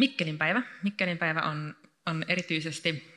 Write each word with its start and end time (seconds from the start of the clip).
Mikkelin 0.00 0.38
päivä. 0.38 0.62
Mikkelin 0.82 1.18
päivä 1.18 1.40
on, 1.40 1.76
on 2.06 2.24
erityisesti 2.28 3.14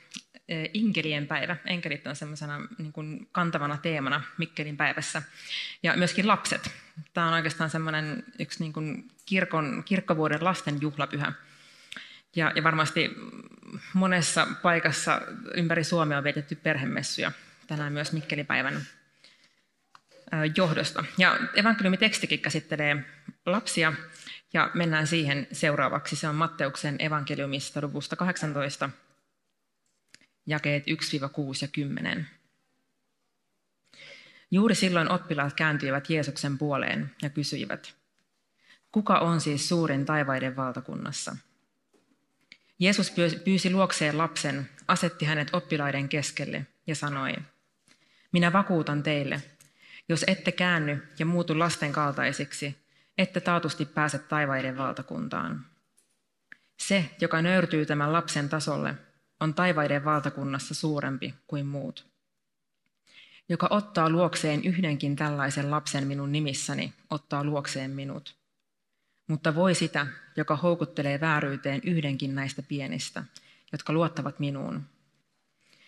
e, 0.48 0.66
Inkelien 0.74 1.28
päivä. 1.28 1.58
Enkelit 1.66 2.08
on 2.08 2.16
semmoisena 2.16 2.68
niin 2.78 2.94
kuin 2.94 3.28
kantavana 3.32 3.78
teemana 3.78 4.24
Mikkelin 4.38 4.78
päivässä. 4.78 5.22
Ja 5.84 5.94
myöskin 5.96 6.28
lapset. 6.28 6.72
Tämä 7.14 7.28
on 7.28 7.34
oikeastaan 7.34 7.70
semmoinen 7.70 8.24
yksi 8.40 8.60
niin 8.60 8.74
kuin 8.74 9.08
kirkon, 9.26 9.84
kirkkovuoden 9.86 10.44
lasten 10.44 10.82
juhlapyhä. 10.82 11.34
Ja, 12.36 12.52
ja 12.56 12.64
varmasti 12.64 13.12
monessa 13.94 14.48
paikassa 14.62 15.22
ympäri 15.54 15.84
Suomea 15.84 16.18
on 16.18 16.24
vietetty 16.24 16.56
perhemessuja 16.56 17.32
tänään 17.68 17.94
myös 17.94 18.12
Mikkelin 18.12 18.46
päivän 18.46 18.82
johdosta. 20.56 21.06
Ja 21.18 21.40
evankeliumitekstikin 21.56 22.40
käsittelee 22.40 23.06
lapsia 23.46 23.94
ja 24.54 24.72
mennään 24.74 25.08
siihen 25.08 25.48
seuraavaksi. 25.52 26.16
Se 26.16 26.28
on 26.28 26.36
Matteuksen 26.36 26.96
evankeliumista 27.00 27.82
luvusta 27.82 28.16
18, 28.16 28.90
jakeet 30.46 30.84
1-6 30.84 30.88
ja 31.62 31.68
10. 31.68 32.28
Juuri 34.52 34.76
silloin 34.76 35.12
oppilaat 35.12 35.54
kääntyivät 35.54 36.10
Jeesuksen 36.10 36.58
puoleen 36.58 37.12
ja 37.22 37.30
kysyivät, 37.30 37.96
kuka 38.92 39.20
on 39.20 39.42
siis 39.42 39.70
suurin 39.70 40.06
taivaiden 40.06 40.56
valtakunnassa? 40.56 41.36
Jeesus 42.80 43.14
pyysi 43.46 43.72
luokseen 43.72 44.18
lapsen, 44.18 44.70
asetti 44.88 45.26
hänet 45.26 45.54
oppilaiden 45.54 46.10
keskelle 46.10 46.68
ja 46.88 46.96
sanoi, 46.96 47.34
minä 48.32 48.54
vakuutan 48.54 49.04
teille, 49.04 49.44
jos 50.10 50.24
ette 50.28 50.52
käänny 50.52 51.08
ja 51.20 51.26
muutu 51.26 51.60
lasten 51.60 51.92
kaltaisiksi, 51.92 52.83
ette 53.18 53.42
taatusti 53.42 53.86
pääse 53.86 54.20
taivaiden 54.20 54.78
valtakuntaan. 54.78 55.66
Se, 56.80 57.10
joka 57.22 57.42
nöyrtyy 57.42 57.86
tämän 57.86 58.14
lapsen 58.14 58.50
tasolle, 58.50 58.96
on 59.40 59.54
taivaiden 59.54 60.06
valtakunnassa 60.06 60.74
suurempi 60.74 61.34
kuin 61.48 61.66
muut. 61.66 62.08
Joka 63.50 63.68
ottaa 63.70 64.10
luokseen 64.10 64.64
yhdenkin 64.64 65.16
tällaisen 65.16 65.72
lapsen 65.72 66.08
minun 66.08 66.32
nimissäni, 66.32 66.94
ottaa 67.10 67.44
luokseen 67.44 67.92
minut. 67.92 68.36
Mutta 69.28 69.56
voi 69.56 69.76
sitä, 69.76 70.08
joka 70.36 70.56
houkuttelee 70.56 71.20
vääryyteen 71.20 71.82
yhdenkin 71.84 72.36
näistä 72.36 72.62
pienistä, 72.62 73.24
jotka 73.72 73.94
luottavat 73.94 74.40
minuun. 74.40 74.84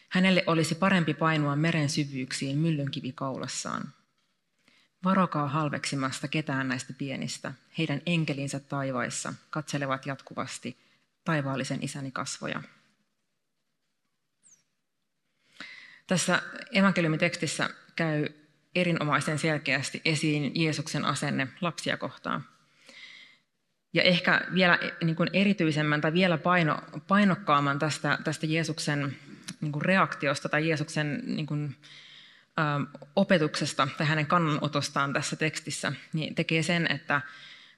Hänelle 0.10 0.44
olisi 0.48 0.76
parempi 0.76 1.14
painua 1.14 1.56
meren 1.56 1.90
syvyyksiin 1.90 2.58
myllynkivi 2.58 3.12
kaulassaan. 3.12 3.94
Varokaa 5.06 5.48
halveksimasta 5.48 6.28
ketään 6.28 6.68
näistä 6.68 6.94
pienistä. 6.94 7.54
Heidän 7.78 8.02
enkelinsä 8.06 8.60
taivaissa 8.60 9.34
katselevat 9.50 10.06
jatkuvasti 10.06 10.78
taivaallisen 11.26 11.84
isäni 11.84 12.12
kasvoja. 12.12 12.62
Tässä 16.08 16.42
evankeliumitekstissä 16.72 17.70
käy 17.96 18.28
erinomaisen 18.76 19.40
selkeästi 19.40 20.02
esiin 20.06 20.52
Jeesuksen 20.56 21.06
asenne 21.06 21.48
lapsia 21.62 21.98
kohtaan. 21.98 22.46
Ja 23.94 24.04
ehkä 24.04 24.42
vielä 24.54 24.80
niin 25.04 25.16
kuin 25.16 25.30
erityisemmän 25.34 26.02
tai 26.02 26.14
vielä 26.14 26.38
paino, 26.38 26.78
painokkaamman 27.08 27.80
tästä, 27.80 28.18
tästä 28.24 28.46
Jeesuksen 28.46 29.16
niin 29.62 29.72
kuin 29.72 29.86
reaktiosta 29.86 30.50
tai 30.50 30.68
Jeesuksen 30.68 31.22
niin 31.26 31.46
kuin, 31.46 31.76
opetuksesta 33.16 33.88
tai 33.98 34.08
hänen 34.08 34.26
kannanotostaan 34.26 35.14
tässä 35.14 35.36
tekstissä, 35.36 35.94
niin 36.14 36.36
tekee 36.36 36.64
sen, 36.64 36.92
että 36.92 37.22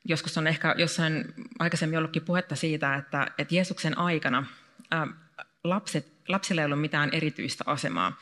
joskus 0.06 0.38
on 0.38 0.48
ehkä 0.48 0.76
jossain 0.78 1.34
aikaisemmin 1.60 1.98
ollutkin 1.98 2.26
puhetta 2.26 2.56
siitä, 2.56 2.96
että, 2.96 3.28
että 3.38 3.56
Jeesuksen 3.56 3.98
aikana 3.98 4.46
ää, 4.92 5.08
lapset, 5.64 6.08
lapsilla 6.28 6.62
ei 6.62 6.66
ollut 6.66 6.82
mitään 6.82 7.10
erityistä 7.14 7.64
asemaa. 7.68 8.18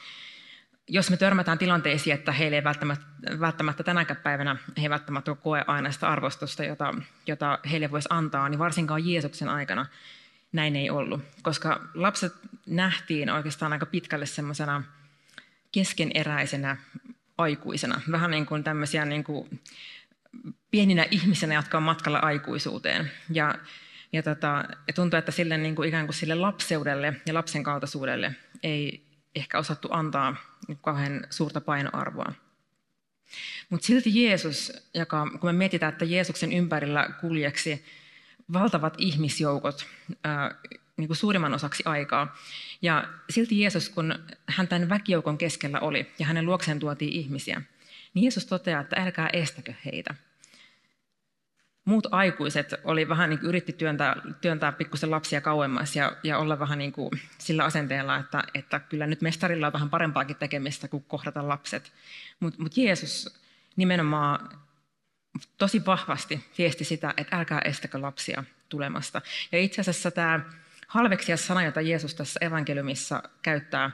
Jos 0.88 1.10
me 1.10 1.18
törmätään 1.18 1.58
tilanteisiin, 1.58 2.14
että 2.14 2.32
heille 2.32 2.56
ei 2.58 2.64
välttämättä, 2.64 3.06
välttämättä 3.40 3.84
tänäkään 3.84 4.20
päivänä 4.24 4.56
he 4.82 4.90
välttämättä 4.90 5.36
koe 5.36 5.64
aina 5.68 5.92
sitä 5.92 6.10
arvostusta, 6.10 6.64
jota, 6.64 6.94
jota 7.28 7.60
heille 7.72 7.92
voisi 7.92 8.08
antaa, 8.12 8.50
niin 8.50 8.60
varsinkaan 8.60 9.08
Jeesuksen 9.08 9.50
aikana 9.50 9.86
näin 10.52 10.76
ei 10.76 10.90
ollut. 10.90 11.22
Koska 11.42 11.82
lapset 11.94 12.34
nähtiin 12.66 13.30
oikeastaan 13.30 13.74
aika 13.74 13.86
pitkälle 13.86 14.26
semmoisena 14.26 14.84
keskeneräisenä 15.76 16.78
aikuisena. 17.38 18.02
Vähän 18.12 18.32
niin 18.32 18.46
kuin 18.46 18.64
tämmöisiä 18.64 19.06
niin 19.06 19.24
kuin 19.24 19.62
pieninä 20.72 21.06
ihmisenä, 21.12 21.56
jotka 21.56 21.78
on 21.78 21.84
matkalla 21.84 22.20
aikuisuuteen. 22.20 23.12
Ja, 23.30 23.56
ja, 24.14 24.24
tota, 24.24 24.64
ja 24.88 24.94
tuntuu, 24.94 25.20
että 25.20 25.32
sille 25.32 25.58
niin 25.58 25.76
kuin 25.76 25.90
ikään 25.90 26.06
kuin 26.06 26.16
sille 26.16 26.36
lapseudelle 26.36 27.14
ja 27.26 27.34
lapsen 27.34 27.64
kaltaisuudelle 27.64 28.36
ei 28.64 29.06
ehkä 29.36 29.60
osattu 29.60 29.88
antaa 29.92 30.36
kauhean 30.82 31.28
suurta 31.30 31.62
painoarvoa. 31.62 32.34
Mutta 33.70 33.86
silti 33.86 34.24
Jeesus, 34.24 34.74
joka, 34.94 35.28
kun 35.40 35.50
me 35.50 35.54
mietitään, 35.54 35.94
että 35.94 36.06
Jeesuksen 36.06 36.54
ympärillä 36.54 37.10
kuljeksi 37.22 37.86
valtavat 38.54 38.94
ihmisjoukot, 38.98 39.88
niin 40.98 41.08
kuin 41.08 41.18
suurimman 41.18 41.54
osaksi 41.54 41.84
aikaa. 41.86 42.38
Ja 42.82 43.08
silti 43.30 43.60
Jeesus, 43.60 43.90
kun 43.90 44.16
hän 44.48 44.68
tämän 44.68 44.90
väkijoukon 44.90 45.38
keskellä 45.38 45.80
oli 45.80 46.12
ja 46.20 46.26
hänen 46.26 46.46
luokseen 46.46 46.80
tuotiin 46.80 47.14
ihmisiä, 47.14 47.62
niin 48.14 48.24
Jeesus 48.24 48.46
toteaa, 48.46 48.82
että 48.82 49.02
älkää 49.02 49.30
estäkö 49.34 49.74
heitä. 49.86 50.16
Muut 51.86 52.08
aikuiset 52.12 52.74
oli 52.84 53.10
vähän 53.10 53.30
niin 53.30 53.40
kuin 53.40 53.50
yritti 53.50 53.74
työntää, 53.74 54.16
työntää 54.42 54.72
pikkusen 54.72 55.12
lapsia 55.12 55.42
kauemmas 55.42 55.96
ja, 55.96 56.18
ja 56.24 56.38
olla 56.38 56.60
vähän 56.60 56.78
niin 56.78 56.92
kuin 56.92 57.12
sillä 57.38 57.64
asenteella, 57.64 58.18
että, 58.18 58.44
että 58.54 58.80
kyllä 58.80 59.08
nyt 59.08 59.22
mestarilla 59.22 59.68
on 59.68 59.74
vähän 59.74 59.90
parempaakin 59.90 60.36
tekemistä 60.36 60.88
kuin 60.88 61.04
kohdata 61.08 61.48
lapset. 61.48 61.94
Mutta 62.40 62.62
mut 62.62 62.78
Jeesus 62.78 63.40
nimenomaan 63.76 64.50
tosi 65.58 65.86
vahvasti 65.86 66.46
viesti 66.58 66.84
sitä, 66.84 67.14
että 67.18 67.38
älkää 67.38 67.60
estäkö 67.66 68.02
lapsia 68.02 68.44
tulemasta. 68.70 69.22
Ja 69.52 69.60
itse 69.60 69.82
asiassa 69.82 70.12
tämä 70.12 70.40
halveksia 70.88 71.38
sana, 71.38 71.64
jota 71.64 71.82
Jeesus 71.82 72.16
tässä 72.16 72.40
evankeliumissa 72.42 73.24
käyttää, 73.42 73.92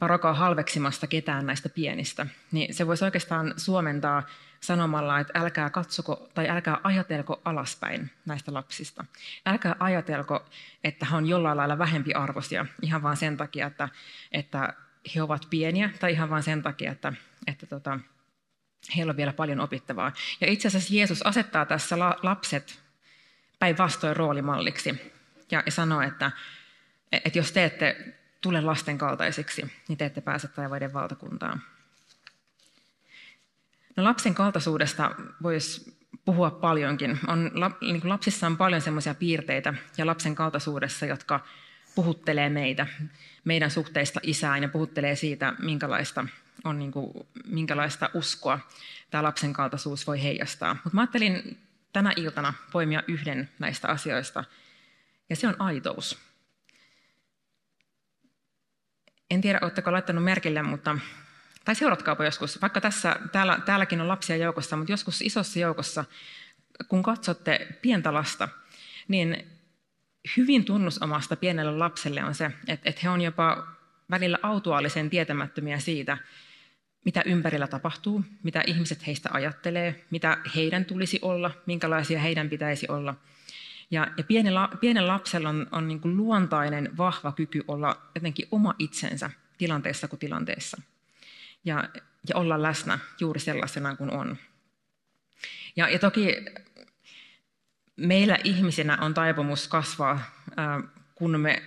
varokaa 0.00 0.34
halveksimasta 0.34 1.06
ketään 1.06 1.46
näistä 1.46 1.68
pienistä, 1.68 2.26
niin 2.52 2.74
se 2.74 2.86
voisi 2.86 3.04
oikeastaan 3.04 3.54
suomentaa 3.56 4.22
sanomalla, 4.60 5.20
että 5.20 5.40
älkää 5.40 5.70
katsoko 5.70 6.28
tai 6.34 6.48
älkää 6.48 6.80
ajatelko 6.82 7.42
alaspäin 7.44 8.10
näistä 8.26 8.54
lapsista. 8.54 9.04
Älkää 9.46 9.76
ajatelko, 9.78 10.46
että 10.84 11.06
he 11.06 11.16
on 11.16 11.28
jollain 11.28 11.56
lailla 11.56 11.78
vähempi 11.78 12.12
arvoisia 12.14 12.66
ihan 12.82 13.02
vain 13.02 13.16
sen 13.16 13.36
takia, 13.36 13.66
että, 13.66 13.88
että 14.32 14.74
he 15.14 15.22
ovat 15.22 15.46
pieniä 15.50 15.90
tai 16.00 16.12
ihan 16.12 16.30
vain 16.30 16.42
sen 16.42 16.62
takia, 16.62 16.92
että, 16.92 17.12
että 17.46 17.66
tota, 17.66 17.98
heillä 18.96 19.10
on 19.10 19.16
vielä 19.16 19.32
paljon 19.32 19.60
opittavaa. 19.60 20.12
Ja 20.40 20.46
itse 20.46 20.68
asiassa 20.68 20.94
Jeesus 20.94 21.22
asettaa 21.22 21.66
tässä 21.66 21.98
lapset 22.22 22.82
päinvastoin 23.58 24.16
roolimalliksi 24.16 25.11
ja 25.52 25.62
sanoo, 25.68 26.00
että, 26.00 26.30
että 27.12 27.38
jos 27.38 27.52
te 27.52 27.64
ette 27.64 28.14
tule 28.40 28.60
lasten 28.60 28.98
kaltaisiksi, 28.98 29.72
niin 29.88 29.98
te 29.98 30.04
ette 30.04 30.20
pääse 30.20 30.48
taivaiden 30.48 30.92
valtakuntaan. 30.92 31.62
No 33.96 34.04
lapsen 34.04 34.34
kaltaisuudesta 34.34 35.14
voisi 35.42 35.96
puhua 36.24 36.50
paljonkin. 36.50 37.18
On, 37.26 37.50
niin 37.80 38.00
lapsissa 38.04 38.46
on 38.46 38.56
paljon 38.56 38.80
sellaisia 38.80 39.14
piirteitä 39.14 39.74
ja 39.98 40.06
lapsen 40.06 40.34
kaltaisuudessa, 40.34 41.06
jotka 41.06 41.40
puhuttelee 41.94 42.48
meitä, 42.48 42.86
meidän 43.44 43.70
suhteista 43.70 44.20
isään 44.22 44.62
ja 44.62 44.68
puhuttelee 44.68 45.16
siitä, 45.16 45.54
minkälaista, 45.58 46.26
on 46.64 46.78
niin 46.78 46.92
kuin, 46.92 47.26
minkälaista 47.44 48.10
uskoa 48.14 48.58
tämä 49.10 49.22
lapsen 49.22 49.52
kaltaisuus 49.52 50.06
voi 50.06 50.22
heijastaa. 50.22 50.76
Mutta 50.84 51.00
ajattelin 51.00 51.58
tänä 51.92 52.12
iltana 52.16 52.54
poimia 52.72 53.02
yhden 53.08 53.50
näistä 53.58 53.88
asioista– 53.88 54.44
ja 55.32 55.36
se 55.36 55.48
on 55.48 55.56
aitous. 55.58 56.18
En 59.30 59.40
tiedä, 59.40 59.58
oletteko 59.62 59.92
laittanut 59.92 60.24
merkille, 60.24 60.62
mutta, 60.62 60.98
tai 61.64 61.74
seuratkaapa 61.74 62.24
joskus, 62.24 62.62
vaikka 62.62 62.80
tässä, 62.80 63.16
täällä, 63.32 63.60
täälläkin 63.64 64.00
on 64.00 64.08
lapsia 64.08 64.36
joukossa, 64.36 64.76
mutta 64.76 64.92
joskus 64.92 65.22
isossa 65.22 65.58
joukossa, 65.58 66.04
kun 66.88 67.02
katsotte 67.02 67.68
pientä 67.82 68.14
lasta, 68.14 68.48
niin 69.08 69.46
hyvin 70.36 70.64
tunnusomasta 70.64 71.36
pienelle 71.36 71.78
lapselle 71.78 72.24
on 72.24 72.34
se, 72.34 72.50
että, 72.68 72.90
että 72.90 73.00
he 73.02 73.08
on 73.08 73.20
jopa 73.20 73.66
välillä 74.10 74.38
autuaalisen 74.42 75.10
tietämättömiä 75.10 75.78
siitä, 75.78 76.18
mitä 77.04 77.22
ympärillä 77.26 77.66
tapahtuu, 77.66 78.24
mitä 78.42 78.62
ihmiset 78.66 79.06
heistä 79.06 79.28
ajattelee, 79.32 80.04
mitä 80.10 80.38
heidän 80.56 80.84
tulisi 80.84 81.18
olla, 81.22 81.50
minkälaisia 81.66 82.18
heidän 82.18 82.50
pitäisi 82.50 82.86
olla. 82.88 83.14
Ja, 83.92 84.06
ja 84.16 84.24
pienen, 84.24 84.54
pienen 84.80 85.06
lapsella 85.06 85.48
on, 85.48 85.66
on 85.72 85.88
niin 85.88 86.00
kuin 86.00 86.16
luontainen, 86.16 86.96
vahva 86.96 87.32
kyky 87.32 87.62
olla 87.68 88.02
jotenkin 88.14 88.48
oma 88.50 88.74
itsensä 88.78 89.30
tilanteessa 89.58 90.08
kuin 90.08 90.20
tilanteessa. 90.20 90.82
Ja, 91.64 91.88
ja 92.28 92.36
olla 92.36 92.62
läsnä 92.62 92.98
juuri 93.20 93.40
sellaisena 93.40 93.96
kuin 93.96 94.10
on. 94.10 94.36
Ja, 95.76 95.88
ja 95.88 95.98
toki 95.98 96.44
meillä 97.96 98.38
ihmisinä 98.44 98.98
on 99.00 99.14
taipumus 99.14 99.68
kasvaa, 99.68 100.20
kun 101.14 101.40
me 101.40 101.62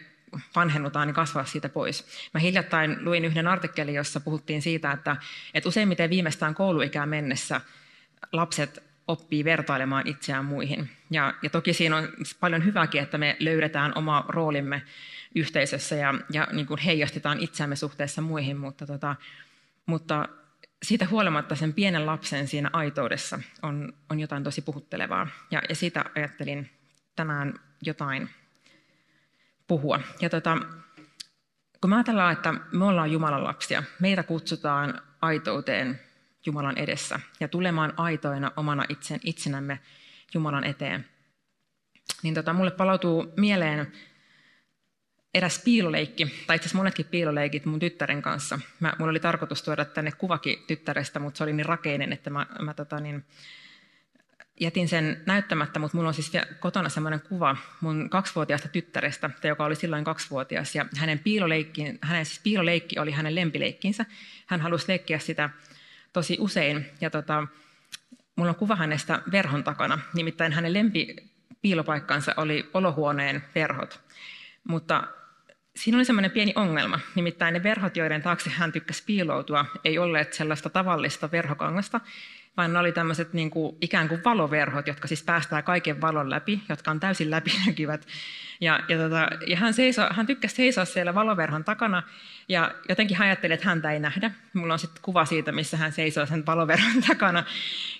vanhennutaan, 0.55 1.07
niin 1.07 1.15
kasvaa 1.15 1.45
siitä 1.45 1.69
pois. 1.69 2.05
Mä 2.33 2.39
hiljattain 2.39 3.05
luin 3.05 3.25
yhden 3.25 3.47
artikkelin, 3.47 3.95
jossa 3.95 4.19
puhuttiin 4.19 4.61
siitä, 4.61 4.91
että, 4.91 5.17
että 5.53 5.69
useimmiten 5.69 6.09
viimeistään 6.09 6.55
kouluikään 6.55 7.09
mennessä 7.09 7.61
lapset 8.31 8.83
oppii 9.07 9.43
vertailemaan 9.43 10.07
itseään 10.07 10.45
muihin. 10.45 10.89
Ja, 11.11 11.33
ja 11.41 11.49
toki 11.49 11.73
siinä 11.73 11.97
on 11.97 12.07
paljon 12.39 12.65
hyvääkin, 12.65 13.01
että 13.01 13.17
me 13.17 13.37
löydetään 13.39 13.97
oma 13.97 14.25
roolimme 14.27 14.81
yhteisössä 15.35 15.95
ja, 15.95 16.13
ja 16.31 16.47
niin 16.51 16.65
kuin 16.65 16.79
heijastetaan 16.79 17.39
itseämme 17.39 17.75
suhteessa 17.75 18.21
muihin, 18.21 18.57
mutta, 18.57 18.87
tota, 18.87 19.15
mutta 19.85 20.29
siitä 20.83 21.07
huolimatta 21.11 21.55
sen 21.55 21.73
pienen 21.73 22.05
lapsen 22.05 22.47
siinä 22.47 22.69
aitoudessa 22.73 23.39
on, 23.61 23.93
on 24.09 24.19
jotain 24.19 24.43
tosi 24.43 24.61
puhuttelevaa. 24.61 25.27
Ja, 25.51 25.61
ja 25.69 25.75
siitä 25.75 26.05
ajattelin 26.15 26.69
tänään 27.15 27.53
jotain 27.81 28.29
puhua. 29.67 29.99
Ja 30.21 30.29
tota, 30.29 30.57
kun 31.81 31.89
me 31.89 31.95
ajatellaan, 31.95 32.33
että 32.33 32.53
me 32.71 32.85
ollaan 32.85 33.11
Jumalan 33.11 33.43
lapsia, 33.43 33.83
meitä 33.99 34.23
kutsutaan 34.23 35.01
aitouteen 35.21 35.99
Jumalan 36.45 36.77
edessä 36.77 37.19
ja 37.39 37.47
tulemaan 37.47 37.93
aitoina 37.97 38.51
omana 38.57 38.85
itsen, 38.89 39.19
itsenämme 39.23 39.79
Jumalan 40.33 40.63
eteen, 40.63 41.05
niin 42.23 42.33
tota, 42.33 42.53
mulle 42.53 42.71
palautuu 42.71 43.33
mieleen 43.37 43.91
eräs 45.33 45.61
piiloleikki, 45.65 46.25
tai 46.47 46.55
itse 46.55 46.65
asiassa 46.65 46.77
monetkin 46.77 47.05
piiloleikit 47.05 47.65
mun 47.65 47.79
tyttären 47.79 48.21
kanssa. 48.21 48.59
Mä, 48.79 48.93
mulla 48.99 49.09
oli 49.09 49.19
tarkoitus 49.19 49.63
tuoda 49.63 49.85
tänne 49.85 50.11
kuvakin 50.11 50.63
tyttärestä, 50.67 51.19
mutta 51.19 51.37
se 51.37 51.43
oli 51.43 51.53
niin 51.53 51.65
rakeinen, 51.65 52.13
että 52.13 52.29
mä, 52.29 52.45
mä 52.61 52.73
tota 52.73 52.99
niin, 52.99 53.25
jätin 54.59 54.87
sen 54.87 55.23
näyttämättä, 55.25 55.79
mutta 55.79 55.97
mulla 55.97 56.07
on 56.07 56.13
siis 56.13 56.31
kotona 56.59 56.89
semmoinen 56.89 57.21
kuva 57.21 57.57
mun 57.81 58.09
kaksivuotiaasta 58.09 58.67
tyttärestä, 58.67 59.29
joka 59.43 59.65
oli 59.65 59.75
silloin 59.75 60.03
kaksivuotias, 60.03 60.75
ja 60.75 60.85
hänen, 60.97 61.19
piiloleikki, 61.19 61.97
hänen 62.01 62.25
siis 62.25 62.39
piiloleikki 62.39 62.99
oli 62.99 63.11
hänen 63.11 63.35
lempileikkinsä. 63.35 64.05
Hän 64.45 64.61
halusi 64.61 64.85
leikkiä 64.87 65.19
sitä 65.19 65.49
tosi 66.15 66.37
usein, 66.39 66.85
ja 67.01 67.09
tota, 67.09 67.47
mulla 68.35 68.49
on 68.49 68.55
kuva 68.55 68.75
hänestä 68.75 69.21
verhon 69.31 69.63
takana, 69.63 69.99
nimittäin 70.13 70.53
hänen 70.53 70.73
lempi 70.73 71.15
piilopaikkansa 71.61 72.33
oli 72.37 72.69
olohuoneen 72.73 73.43
verhot. 73.55 74.01
Mutta 74.67 75.07
Siinä 75.75 75.97
oli 75.97 76.05
semmoinen 76.05 76.31
pieni 76.31 76.53
ongelma, 76.55 76.99
nimittäin 77.15 77.53
ne 77.53 77.63
verhot, 77.63 77.97
joiden 77.97 78.21
taakse 78.21 78.49
hän 78.49 78.71
tykkäsi 78.71 79.03
piiloutua, 79.05 79.65
ei 79.83 79.97
olleet 79.97 80.33
sellaista 80.33 80.69
tavallista 80.69 81.31
verhokangasta, 81.31 82.01
vaan 82.57 82.73
ne 82.73 82.79
oli 82.79 82.91
tämmöiset 82.91 83.33
niin 83.33 83.49
kuin, 83.49 83.77
ikään 83.81 84.09
kuin 84.09 84.23
valoverhot, 84.25 84.87
jotka 84.87 85.07
siis 85.07 85.23
päästää 85.23 85.61
kaiken 85.61 86.01
valon 86.01 86.29
läpi, 86.29 86.63
jotka 86.69 86.91
on 86.91 86.99
täysin 86.99 87.31
läpinäkyvät. 87.31 88.07
Ja, 88.61 88.79
ja, 88.89 88.97
tota, 88.97 89.27
ja 89.47 89.57
hän, 89.57 89.73
seiso, 89.73 90.07
hän 90.11 90.27
tykkäsi 90.27 90.55
seisoa 90.55 90.85
siellä 90.85 91.15
valoverhon 91.15 91.63
takana, 91.63 92.03
ja 92.49 92.71
jotenkin 92.89 93.17
hän 93.17 93.27
ajatteli, 93.27 93.53
että 93.53 93.65
häntä 93.65 93.91
ei 93.91 93.99
nähdä. 93.99 94.31
Mulla 94.53 94.73
on 94.73 94.79
sitten 94.79 95.03
kuva 95.03 95.25
siitä, 95.25 95.51
missä 95.51 95.77
hän 95.77 95.91
seisoo 95.91 96.25
sen 96.25 96.45
valoverhon 96.45 97.03
takana, 97.07 97.43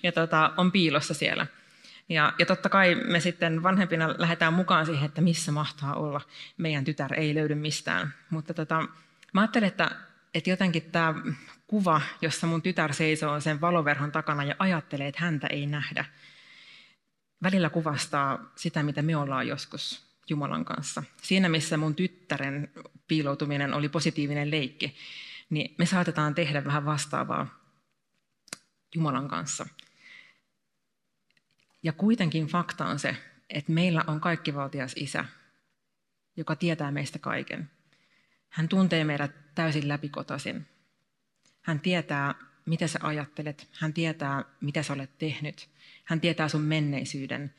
ja 0.02 0.12
tota, 0.12 0.52
on 0.56 0.72
piilossa 0.72 1.14
siellä. 1.14 1.46
Ja, 2.08 2.32
ja 2.38 2.46
totta 2.46 2.68
kai 2.68 2.94
me 2.94 3.20
sitten 3.20 3.62
vanhempina 3.62 4.14
lähdetään 4.18 4.54
mukaan 4.54 4.86
siihen, 4.86 5.06
että 5.06 5.20
missä 5.20 5.52
mahtaa 5.52 5.94
olla. 5.94 6.20
Meidän 6.56 6.84
tytär 6.84 7.14
ei 7.14 7.34
löydy 7.34 7.54
mistään. 7.54 8.14
Mutta 8.30 8.54
tota, 8.54 8.88
mä 9.32 9.40
ajattelen, 9.40 9.68
että, 9.68 9.90
että 10.34 10.50
jotenkin 10.50 10.82
tämä 10.82 11.14
kuva, 11.66 12.00
jossa 12.20 12.46
mun 12.46 12.62
tytär 12.62 12.94
seisoo 12.94 13.40
sen 13.40 13.60
valoverhon 13.60 14.12
takana 14.12 14.44
ja 14.44 14.54
ajattelee, 14.58 15.08
että 15.08 15.20
häntä 15.20 15.46
ei 15.46 15.66
nähdä, 15.66 16.04
välillä 17.42 17.70
kuvastaa 17.70 18.52
sitä, 18.56 18.82
mitä 18.82 19.02
me 19.02 19.16
ollaan 19.16 19.48
joskus 19.48 20.06
Jumalan 20.30 20.64
kanssa. 20.64 21.02
Siinä, 21.22 21.48
missä 21.48 21.76
mun 21.76 21.94
tyttären 21.94 22.72
piiloutuminen 23.08 23.74
oli 23.74 23.88
positiivinen 23.88 24.50
leikki, 24.50 24.96
niin 25.50 25.74
me 25.78 25.86
saatetaan 25.86 26.34
tehdä 26.34 26.64
vähän 26.64 26.84
vastaavaa 26.84 27.46
Jumalan 28.94 29.28
kanssa– 29.28 29.66
ja 31.86 31.92
kuitenkin 31.92 32.46
fakta 32.46 32.86
on 32.86 32.98
se, 32.98 33.16
että 33.50 33.72
meillä 33.72 34.04
on 34.06 34.20
kaikkivaltias 34.20 34.92
isä, 34.96 35.24
joka 36.36 36.56
tietää 36.56 36.90
meistä 36.90 37.18
kaiken. 37.18 37.70
Hän 38.48 38.68
tuntee 38.68 39.04
meidät 39.04 39.54
täysin 39.54 39.88
läpikotaisin. 39.88 40.66
Hän 41.66 41.80
tietää, 41.80 42.34
mitä 42.66 42.86
sä 42.86 42.98
ajattelet. 43.02 43.68
Hän 43.72 43.92
tietää, 43.92 44.44
mitä 44.60 44.82
sä 44.82 44.92
olet 44.92 45.18
tehnyt. 45.18 45.68
Hän 46.04 46.20
tietää 46.20 46.48
sun 46.48 46.60
menneisyyden. 46.60 47.54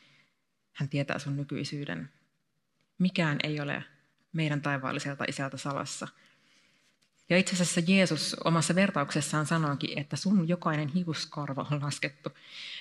Hän 0.73 0.89
tietää 0.89 1.19
sun 1.19 1.37
nykyisyyden. 1.37 2.09
Mikään 2.97 3.37
ei 3.43 3.59
ole 3.59 3.83
meidän 4.33 4.61
taivaalliselta 4.61 5.25
isältä 5.27 5.57
salassa– 5.57 6.07
ja 7.29 7.37
itse 7.37 7.53
asiassa 7.53 7.81
Jeesus 7.87 8.35
omassa 8.45 8.75
vertauksessaan 8.75 9.45
sanoikin, 9.45 9.99
että 9.99 10.15
sun 10.15 10.47
jokainen 10.47 10.87
hiuskarva 10.87 11.67
on 11.71 11.81
laskettu. 11.81 12.29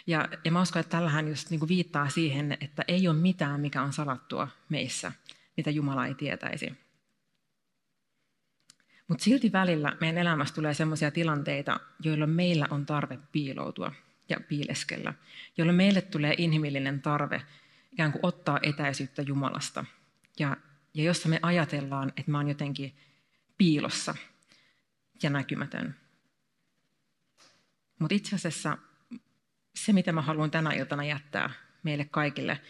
Ja, 0.06 0.28
ja 0.44 0.50
mä 0.50 0.62
uskon, 0.62 0.81
että 0.81 0.90
tällähän 0.90 1.28
just 1.28 1.50
niin 1.50 1.69
viittaa 1.69 2.08
siihen, 2.08 2.56
että 2.61 2.84
ei 2.88 3.08
ole 3.08 3.17
mitään, 3.17 3.61
mikä 3.61 3.82
on 3.82 3.93
salattua 3.93 4.49
meissä, 4.69 5.12
mitä 5.56 5.70
Jumala 5.70 6.06
ei 6.06 6.14
tietäisi. 6.14 6.86
Mutta 9.08 9.25
silti 9.25 9.53
välillä 9.53 9.97
meidän 10.00 10.19
elämässä 10.19 10.55
tulee 10.55 10.75
sellaisia 10.75 11.11
tilanteita, 11.11 11.81
joilla 12.03 12.26
meillä 12.26 12.67
on 12.70 12.87
tarve 12.87 13.19
piiloutua 13.32 13.93
ja 14.29 14.37
piileskellä, 14.49 15.14
jolloin 15.58 15.76
meille 15.76 16.00
tulee 16.03 16.35
inhimillinen 16.38 17.03
tarve 17.03 17.43
ikään 17.93 18.12
kuin 18.12 18.26
ottaa 18.26 18.58
etäisyyttä 18.62 19.23
Jumalasta. 19.23 19.85
Ja, 20.38 20.57
ja 20.95 21.04
jossa 21.04 21.28
me 21.28 21.38
ajatellaan, 21.42 22.12
että 22.16 22.31
mä 22.31 22.38
oon 22.38 22.49
jotenkin 22.49 22.97
piilossa– 23.59 24.14
ja 25.23 25.31
näkymätön. 25.31 25.95
Mutta 27.99 28.14
itse 28.14 28.37
asiassa 28.37 28.78
se, 29.75 29.92
mitä 29.92 30.12
mä 30.12 30.23
haluan 30.23 30.50
tänä 30.50 30.73
iltana 30.73 31.04
jättää 31.04 31.50
meille 31.83 32.04
kaikille 32.04 32.61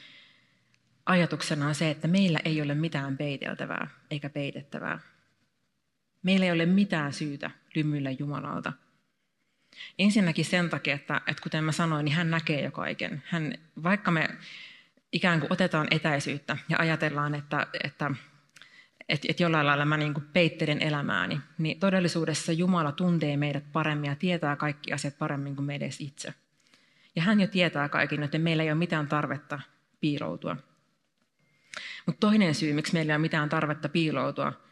ajatuksena 1.06 1.68
on 1.68 1.74
se, 1.74 1.90
että 1.90 2.08
meillä 2.08 2.40
ei 2.44 2.62
ole 2.62 2.74
mitään 2.74 3.16
peiteltävää 3.16 3.88
eikä 4.10 4.30
peitettävää. 4.30 4.98
Meillä 6.26 6.46
ei 6.46 6.52
ole 6.52 6.66
mitään 6.66 7.12
syytä 7.12 7.50
lymyillä 7.74 8.10
Jumalalta. 8.10 8.72
Ensinnäkin 9.98 10.44
sen 10.44 10.70
takia, 10.70 10.94
että, 10.94 11.20
että 11.26 11.42
kuten 11.42 11.64
mä 11.64 11.72
sanoin, 11.72 12.04
niin 12.04 12.14
hän 12.14 12.30
näkee 12.30 12.62
jo 12.62 12.70
kaiken. 12.70 13.22
Hän, 13.26 13.54
vaikka 13.82 14.10
me 14.10 14.28
ikään 15.12 15.40
kuin 15.40 15.52
otetaan 15.52 15.86
etäisyyttä 15.90 16.56
ja 16.68 16.76
ajatellaan, 16.78 17.34
että, 17.34 17.66
että 17.84 18.10
että, 19.08 19.26
että 19.30 19.42
jollain 19.42 19.66
lailla 19.66 19.84
mä 19.84 19.96
niin 19.96 20.14
kuin 20.14 20.26
peittelen 20.32 20.82
elämääni, 20.82 21.40
niin 21.58 21.80
todellisuudessa 21.80 22.52
Jumala 22.52 22.92
tuntee 22.92 23.36
meidät 23.36 23.72
paremmin 23.72 24.08
ja 24.08 24.16
tietää 24.16 24.56
kaikki 24.56 24.92
asiat 24.92 25.18
paremmin 25.18 25.56
kuin 25.56 25.66
meidän 25.66 25.90
itse. 26.00 26.34
Ja 27.16 27.22
hän 27.22 27.40
jo 27.40 27.46
tietää 27.46 27.88
kaikin, 27.88 28.22
että 28.22 28.38
meillä 28.38 28.62
ei 28.62 28.70
ole 28.70 28.78
mitään 28.78 29.08
tarvetta 29.08 29.60
piiloutua. 30.00 30.56
Mutta 32.06 32.20
toinen 32.20 32.54
syy, 32.54 32.72
miksi 32.72 32.92
meillä 32.92 33.12
ei 33.12 33.16
ole 33.16 33.22
mitään 33.22 33.48
tarvetta 33.48 33.88
piiloutua, 33.88 34.65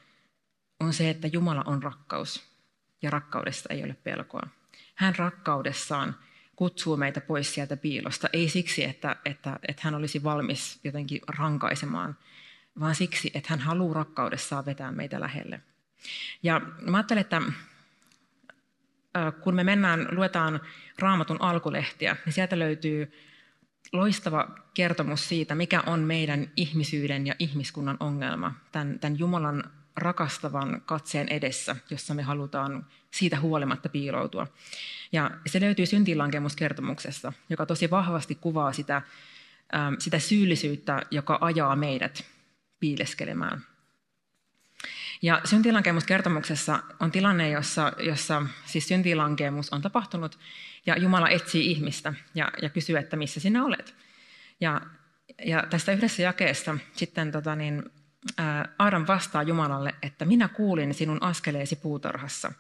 on 0.84 0.92
se, 0.92 1.10
että 1.10 1.26
Jumala 1.26 1.62
on 1.66 1.82
rakkaus 1.82 2.42
ja 3.02 3.10
rakkaudesta 3.10 3.74
ei 3.74 3.84
ole 3.84 3.96
pelkoa. 4.04 4.48
Hän 4.94 5.16
rakkaudessaan 5.16 6.16
kutsuu 6.56 6.96
meitä 6.96 7.20
pois 7.20 7.54
sieltä 7.54 7.76
piilosta, 7.76 8.28
ei 8.32 8.48
siksi, 8.48 8.84
että, 8.84 9.16
että, 9.24 9.58
että 9.68 9.82
hän 9.84 9.94
olisi 9.94 10.24
valmis 10.24 10.80
jotenkin 10.84 11.20
rankaisemaan, 11.38 12.16
vaan 12.80 12.94
siksi, 12.94 13.30
että 13.34 13.48
hän 13.50 13.60
haluaa 13.60 13.94
rakkaudessaan 13.94 14.66
vetää 14.66 14.92
meitä 14.92 15.20
lähelle. 15.20 15.60
Ja 16.42 16.60
mä 16.80 16.96
ajattelen, 16.96 17.20
että 17.20 17.42
kun 19.40 19.54
me 19.54 19.64
mennään, 19.64 20.08
luetaan 20.10 20.60
raamatun 20.98 21.42
alkulehtiä, 21.42 22.16
niin 22.24 22.32
sieltä 22.32 22.58
löytyy 22.58 23.12
loistava 23.92 24.48
kertomus 24.74 25.28
siitä, 25.28 25.54
mikä 25.54 25.82
on 25.86 26.00
meidän 26.00 26.50
ihmisyyden 26.56 27.26
ja 27.26 27.34
ihmiskunnan 27.38 27.96
ongelma 28.00 28.54
tämän, 28.72 28.98
tämän 28.98 29.18
Jumalan 29.18 29.64
rakastavan 29.96 30.82
katseen 30.86 31.28
edessä, 31.28 31.76
jossa 31.90 32.14
me 32.14 32.22
halutaan 32.22 32.86
siitä 33.10 33.40
huolimatta 33.40 33.88
piiloutua. 33.88 34.46
Ja 35.12 35.30
se 35.46 35.60
löytyy 35.60 35.86
syntilankemuskertomuksesta, 35.86 37.32
joka 37.50 37.66
tosi 37.66 37.90
vahvasti 37.90 38.34
kuvaa 38.34 38.72
sitä, 38.72 39.02
sitä 39.98 40.18
syyllisyyttä, 40.18 41.02
joka 41.10 41.38
ajaa 41.40 41.76
meidät 41.76 42.24
piileskelemään. 42.80 43.64
Ja 45.22 45.40
syntilankemuskertomuksessa 45.44 46.82
on 47.00 47.10
tilanne, 47.10 47.50
jossa, 47.50 47.92
jossa 47.98 48.42
siis 48.66 48.88
syntilankemus 48.88 49.72
on 49.72 49.82
tapahtunut 49.82 50.38
ja 50.86 50.96
Jumala 50.96 51.28
etsii 51.28 51.70
ihmistä 51.70 52.14
ja, 52.34 52.52
ja 52.62 52.68
kysyy, 52.68 52.96
että 52.96 53.16
missä 53.16 53.40
sinä 53.40 53.64
olet. 53.64 53.94
Ja, 54.60 54.80
ja 55.44 55.64
tästä 55.70 55.92
yhdessä 55.92 56.22
jakeesta 56.22 56.78
sitten 56.92 57.32
tota 57.32 57.56
niin, 57.56 57.82
Aaron 58.78 59.06
vastaa 59.06 59.42
Jumalalle, 59.42 59.94
että 60.02 60.24
minä 60.24 60.48
kuulin 60.48 60.94
sinun 60.94 61.22
askeleesi 61.22 61.76
puutarhassa. 61.76 62.52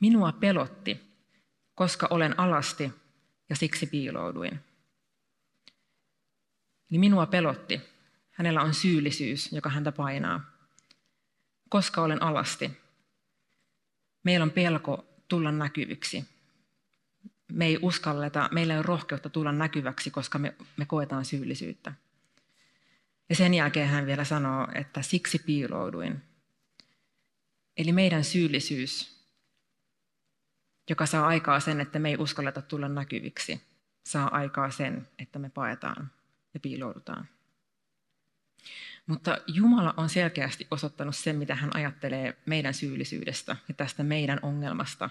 Minua 0.00 0.32
pelotti, 0.32 1.00
koska 1.74 2.06
olen 2.10 2.40
alasti 2.40 2.92
ja 3.48 3.56
siksi 3.56 3.86
piilouduin. 3.86 4.60
Niin 6.90 7.00
minua 7.00 7.26
pelotti. 7.26 7.80
Hänellä 8.30 8.62
on 8.62 8.74
syyllisyys, 8.74 9.52
joka 9.52 9.70
häntä 9.70 9.92
painaa. 9.92 10.40
Koska 11.68 12.02
olen 12.02 12.22
alasti. 12.22 12.70
Meillä 14.22 14.44
on 14.44 14.50
pelko 14.50 15.06
tulla 15.28 15.52
näkyviksi. 15.52 16.24
Me 17.52 17.66
ei 17.66 17.78
uskalleta, 17.82 18.48
meillä 18.52 18.72
ei 18.74 18.78
ole 18.78 18.86
rohkeutta 18.86 19.28
tulla 19.28 19.52
näkyväksi, 19.52 20.10
koska 20.10 20.38
me, 20.38 20.54
me 20.76 20.86
koetaan 20.86 21.24
syyllisyyttä. 21.24 21.92
Ja 23.32 23.36
sen 23.36 23.54
jälkeen 23.54 23.88
hän 23.88 24.06
vielä 24.06 24.24
sanoo, 24.24 24.68
että 24.74 25.02
siksi 25.02 25.38
piilouduin. 25.38 26.22
Eli 27.76 27.92
meidän 27.92 28.24
syyllisyys, 28.24 29.24
joka 30.90 31.06
saa 31.06 31.26
aikaa 31.26 31.60
sen, 31.60 31.80
että 31.80 31.98
me 31.98 32.08
ei 32.08 32.16
uskalleta 32.16 32.62
tulla 32.62 32.88
näkyviksi, 32.88 33.62
saa 34.04 34.28
aikaa 34.28 34.70
sen, 34.70 35.08
että 35.18 35.38
me 35.38 35.50
paetaan 35.50 36.10
ja 36.54 36.60
piiloudutaan. 36.60 37.28
Mutta 39.06 39.38
Jumala 39.46 39.94
on 39.96 40.08
selkeästi 40.08 40.66
osoittanut 40.70 41.16
sen, 41.16 41.36
mitä 41.36 41.54
hän 41.54 41.76
ajattelee 41.76 42.36
meidän 42.46 42.74
syyllisyydestä 42.74 43.56
ja 43.68 43.74
tästä 43.74 44.02
meidän 44.02 44.38
ongelmasta, 44.42 45.10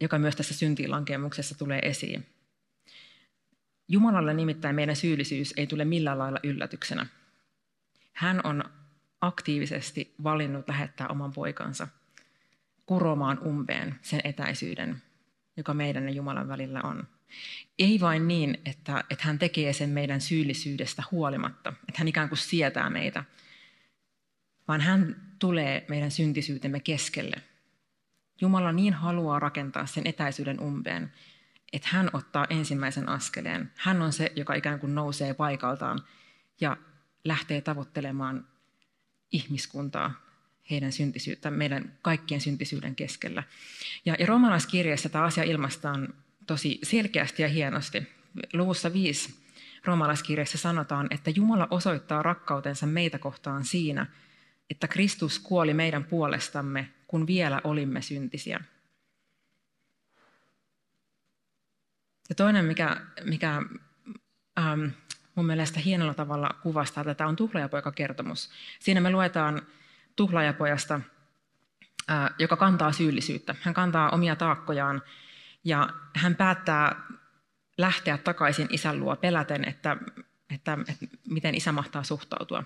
joka 0.00 0.18
myös 0.18 0.36
tässä 0.36 0.54
syntilankemuksessa 0.54 1.58
tulee 1.58 1.78
esiin. 1.82 2.39
Jumalalle 3.92 4.34
nimittäin 4.34 4.74
meidän 4.74 4.96
syyllisyys 4.96 5.54
ei 5.56 5.66
tule 5.66 5.84
millään 5.84 6.18
lailla 6.18 6.38
yllätyksenä. 6.42 7.06
Hän 8.12 8.40
on 8.44 8.64
aktiivisesti 9.20 10.14
valinnut 10.22 10.68
lähettää 10.68 11.08
oman 11.08 11.32
poikansa 11.32 11.88
kuromaan 12.86 13.38
umpeen 13.46 13.94
sen 14.02 14.20
etäisyyden, 14.24 15.02
joka 15.56 15.74
meidän 15.74 16.04
ja 16.04 16.10
Jumalan 16.10 16.48
välillä 16.48 16.80
on. 16.82 17.08
Ei 17.78 18.00
vain 18.00 18.28
niin, 18.28 18.58
että, 18.66 19.04
että 19.10 19.24
hän 19.24 19.38
tekee 19.38 19.72
sen 19.72 19.90
meidän 19.90 20.20
syyllisyydestä 20.20 21.02
huolimatta, 21.10 21.72
että 21.88 21.98
hän 21.98 22.08
ikään 22.08 22.28
kuin 22.28 22.38
sietää 22.38 22.90
meitä, 22.90 23.24
vaan 24.68 24.80
hän 24.80 25.16
tulee 25.38 25.86
meidän 25.88 26.10
syntisyytemme 26.10 26.80
keskelle. 26.80 27.36
Jumala 28.40 28.72
niin 28.72 28.94
haluaa 28.94 29.38
rakentaa 29.38 29.86
sen 29.86 30.06
etäisyyden 30.06 30.60
umpeen, 30.60 31.12
että 31.72 31.88
hän 31.90 32.10
ottaa 32.12 32.46
ensimmäisen 32.50 33.08
askeleen. 33.08 33.72
Hän 33.76 34.02
on 34.02 34.12
se, 34.12 34.32
joka 34.36 34.54
ikään 34.54 34.80
kuin 34.80 34.94
nousee 34.94 35.34
paikaltaan 35.34 35.98
ja 36.60 36.76
lähtee 37.24 37.60
tavoittelemaan 37.60 38.46
ihmiskuntaa, 39.32 40.12
heidän 40.70 40.92
syntisyyttä, 40.92 41.50
meidän 41.50 41.98
kaikkien 42.02 42.40
syntisyyden 42.40 42.96
keskellä. 42.96 43.42
Ja, 44.04 44.16
ja 44.18 44.26
roomalaiskirjeessä 44.26 45.08
tämä 45.08 45.24
asia 45.24 45.44
ilmaistaan 45.44 46.14
tosi 46.46 46.78
selkeästi 46.82 47.42
ja 47.42 47.48
hienosti. 47.48 48.08
Luvussa 48.52 48.92
5 48.92 49.34
roomalaiskirjassa 49.84 50.58
sanotaan, 50.58 51.06
että 51.10 51.30
Jumala 51.30 51.68
osoittaa 51.70 52.22
rakkautensa 52.22 52.86
meitä 52.86 53.18
kohtaan 53.18 53.64
siinä, 53.64 54.06
että 54.70 54.88
Kristus 54.88 55.38
kuoli 55.38 55.74
meidän 55.74 56.04
puolestamme, 56.04 56.88
kun 57.06 57.26
vielä 57.26 57.60
olimme 57.64 58.02
syntisiä. 58.02 58.60
Ja 62.30 62.34
toinen, 62.34 62.64
mikä, 62.64 62.96
mikä 63.24 63.62
ähm, 64.58 64.86
mun 65.34 65.46
mielestä 65.46 65.80
hienolla 65.80 66.14
tavalla 66.14 66.50
kuvastaa 66.62 67.04
tätä, 67.04 67.26
on 67.26 67.36
tuhlajapoika-kertomus. 67.36 68.50
Siinä 68.80 69.00
me 69.00 69.10
luetaan 69.10 69.62
tuhlajapojasta, 70.16 71.00
äh, 72.10 72.30
joka 72.38 72.56
kantaa 72.56 72.92
syyllisyyttä. 72.92 73.54
Hän 73.60 73.74
kantaa 73.74 74.10
omia 74.10 74.36
taakkojaan 74.36 75.02
ja 75.64 75.88
hän 76.16 76.34
päättää 76.34 77.02
lähteä 77.78 78.18
takaisin 78.18 78.68
isän 78.70 79.00
luo 79.00 79.16
peläten, 79.16 79.68
että, 79.68 79.96
että, 80.54 80.78
että 80.88 81.06
miten 81.28 81.54
isä 81.54 81.72
mahtaa 81.72 82.02
suhtautua. 82.02 82.64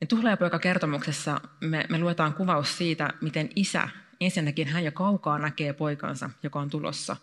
Ja 0.00 0.06
tuhlaajapoika-kertomuksessa 0.06 1.40
me, 1.60 1.86
me 1.88 1.98
luetaan 1.98 2.34
kuvaus 2.34 2.78
siitä, 2.78 3.10
miten 3.20 3.50
isä, 3.56 3.88
ensinnäkin 4.20 4.68
hän 4.68 4.84
jo 4.84 4.92
kaukaa 4.92 5.38
näkee 5.38 5.72
poikansa, 5.72 6.30
joka 6.42 6.60
on 6.60 6.70
tulossa, 6.70 7.16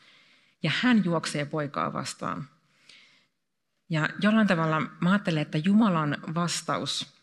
ja 0.64 0.72
hän 0.82 1.06
juoksee 1.06 1.46
poikaa 1.46 1.94
vastaan. 1.94 2.50
Ja 3.90 4.10
jollain 4.22 4.48
tavalla 4.48 4.80
mä 4.80 5.12
ajattelen, 5.12 5.42
että 5.42 5.58
Jumalan 5.58 6.18
vastaus 6.36 7.18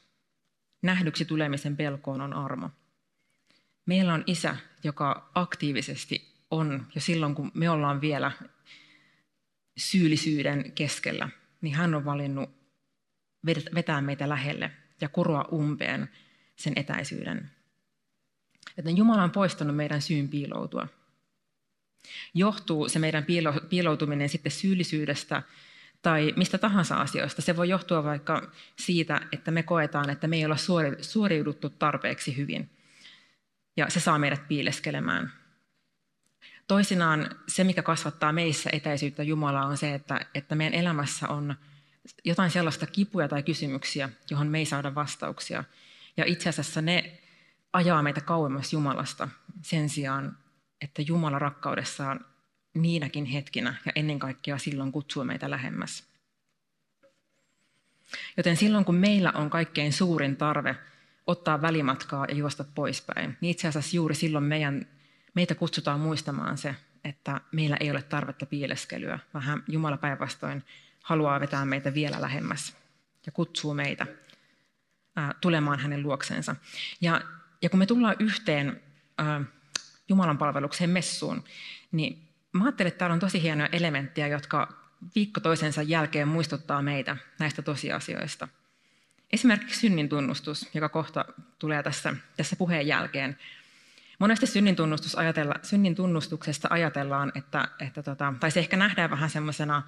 nähdyksi 0.83 1.25
tulemisen 1.25 1.77
pelkoon 1.77 2.21
on 2.21 2.33
armo. 2.33 2.71
Meillä 3.87 4.15
on 4.15 4.25
isä, 4.27 4.57
joka 4.85 5.31
aktiivisesti 5.35 6.35
on 6.51 6.87
jo 6.95 7.01
silloin, 7.01 7.35
kun 7.35 7.51
me 7.55 7.71
ollaan 7.71 8.01
vielä 8.01 8.33
syyllisyyden 9.77 10.73
keskellä, 10.73 11.29
niin 11.61 11.75
hän 11.75 11.95
on 11.95 12.05
valinnut 12.05 12.51
vetää 13.75 14.01
meitä 14.01 14.29
lähelle 14.29 14.71
ja 15.01 15.09
kuroa 15.09 15.49
umpeen 15.53 16.09
sen 16.57 16.73
etäisyyden. 16.77 17.51
Että 18.79 18.91
Jumala 18.91 19.23
on 19.23 19.31
poistanut 19.31 19.77
meidän 19.77 20.03
syyn 20.03 20.29
piiloutua. 20.29 20.89
Johtuu 22.35 22.89
se 22.89 22.99
meidän 22.99 23.27
piiloutuminen 23.69 24.29
sitten 24.29 24.53
syyllisyydestä 24.53 25.43
tai 26.03 26.33
mistä 26.37 26.59
tahansa 26.59 26.97
asioista. 26.97 27.43
Se 27.43 27.57
voi 27.57 27.69
johtua 27.69 28.05
vaikka 28.05 28.51
siitä, 28.79 29.21
että 29.33 29.51
me 29.51 29.63
koetaan, 29.63 30.11
että 30.11 30.27
me 30.27 30.37
ei 30.37 30.45
olla 30.45 30.57
suoriuduttu 31.01 31.71
tarpeeksi 31.71 32.37
hyvin. 32.37 32.71
Ja 33.77 33.91
se 33.91 34.01
saa 34.01 34.19
meidät 34.19 34.49
piileskelemään 34.49 35.33
Toisinaan 36.69 37.31
se, 37.49 37.65
mikä 37.65 37.83
kasvattaa 37.83 38.33
meissä 38.33 38.71
etäisyyttä 38.73 39.23
Jumalaa, 39.23 39.67
on 39.67 39.77
se, 39.77 39.95
että, 39.95 40.27
että 40.35 40.55
meidän 40.55 40.75
elämässä 40.75 41.29
on 41.29 41.55
jotain 42.25 42.51
sellaista 42.51 42.87
kipuja 42.87 43.29
tai 43.29 43.43
kysymyksiä, 43.43 44.11
johon 44.31 44.47
me 44.47 44.59
ei 44.59 44.67
saada 44.67 44.95
vastauksia. 44.95 45.65
Ja 46.17 46.25
itse 46.25 46.49
asiassa 46.49 46.83
ne 46.83 47.21
ajaa 47.73 48.03
meitä 48.03 48.21
kauemmas 48.21 48.73
Jumalasta 48.73 49.29
sen 49.63 49.89
sijaan, 49.89 50.37
että 50.85 51.03
Jumala 51.03 51.39
rakkaudessaan 51.39 52.25
niinäkin 52.75 53.25
hetkinä 53.25 53.75
ja 53.87 53.93
ennen 53.95 54.19
kaikkea 54.19 54.59
silloin 54.59 54.93
kutsuu 54.93 55.25
meitä 55.25 55.51
lähemmäs. 55.51 56.05
Joten 58.37 58.57
silloin 58.57 58.85
kun 58.85 58.95
meillä 58.95 59.33
on 59.33 59.51
kaikkein 59.51 59.93
suurin 59.93 60.37
tarve 60.37 60.77
ottaa 61.27 61.63
välimatkaa 61.63 62.25
ja 62.29 62.35
juosta 62.35 62.65
poispäin, 62.75 63.37
niin 63.41 63.51
itse 63.51 63.69
asiassa 63.69 63.97
juuri 63.97 64.15
silloin 64.15 64.45
meidän 64.45 64.87
meitä 65.35 65.55
kutsutaan 65.55 66.01
muistamaan 66.01 66.59
se, 66.59 66.75
että 67.05 67.41
meillä 67.53 67.77
ei 67.81 67.91
ole 67.91 68.03
tarvetta 68.03 68.47
piileskelyä, 68.47 69.19
vaan 69.35 69.63
Jumala 69.69 69.97
päinvastoin 69.97 70.65
haluaa 71.03 71.41
vetää 71.41 71.65
meitä 71.65 71.95
vielä 71.95 72.21
lähemmäs 72.21 72.77
ja 73.27 73.33
kutsuu 73.33 73.75
meitä 73.75 74.07
ää, 75.17 75.35
tulemaan 75.41 75.79
hänen 75.79 76.03
luoksensa. 76.03 76.57
Ja, 77.01 77.21
ja 77.63 77.71
kun 77.71 77.79
me 77.79 77.87
tullaan 77.87 78.17
yhteen 78.19 78.83
ää, 79.19 79.41
Jumalan 80.09 80.39
palvelukseen 80.39 80.91
messuun, 80.91 81.45
niin 81.93 82.29
mä 82.53 82.65
ajattelen, 82.65 82.89
että 82.89 82.99
täällä 82.99 83.15
on 83.15 83.21
tosi 83.21 83.43
hienoja 83.43 83.69
elementtejä, 83.73 84.29
jotka 84.29 84.73
viikko 85.15 85.41
toisensa 85.41 85.83
jälkeen 85.83 86.29
muistuttaa 86.29 86.83
meitä 86.83 87.17
näistä 87.39 87.63
tosiasioista. 87.63 88.49
Esimerkiksi 89.33 89.81
synnin 89.81 90.09
tunnustus, 90.09 90.69
joka 90.75 90.89
kohta 90.89 91.25
tulee 91.59 91.83
tässä, 91.83 92.17
tässä 92.37 92.57
puheen 92.57 92.87
jälkeen, 92.87 93.39
Monesti 94.19 94.47
synnin, 94.47 94.77
tunnustus 94.77 95.15
ajatella, 95.15 95.55
synnin 95.63 95.95
tunnustuksesta 95.95 96.69
ajatellaan, 96.71 97.33
että, 97.35 97.69
että 97.81 98.03
tota, 98.03 98.35
tai 98.41 98.51
se 98.51 98.61
ehkä 98.61 98.77
nähdään 98.77 99.11
vähän 99.11 99.31
semmoisena 99.31 99.83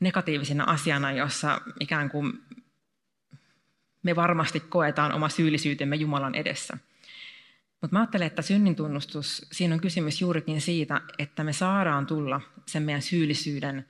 negatiivisena 0.00 0.64
asiana, 0.64 1.12
jossa 1.12 1.60
ikään 1.80 2.10
kuin 2.10 2.32
me 4.02 4.16
varmasti 4.16 4.60
koetaan 4.60 5.12
oma 5.12 5.28
syyllisyytemme 5.28 5.96
Jumalan 5.96 6.34
edessä. 6.34 6.78
Mutta 7.82 7.96
mä 7.96 8.00
ajattelen, 8.00 8.26
että 8.26 8.42
synnin 8.42 8.76
tunnustus, 8.76 9.46
siinä 9.52 9.74
on 9.74 9.80
kysymys 9.80 10.20
juurikin 10.20 10.60
siitä, 10.60 11.00
että 11.18 11.44
me 11.44 11.52
saadaan 11.52 12.06
tulla 12.06 12.40
sen 12.66 12.82
meidän 12.82 13.02
syyllisyyden 13.02 13.86